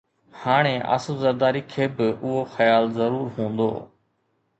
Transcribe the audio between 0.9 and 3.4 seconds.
آصف زرداري کي به اهو خيال ضرور